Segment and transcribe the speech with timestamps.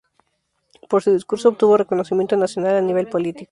[0.89, 3.49] Por su discurso obtuvo reconocimiento nacional a nivel político.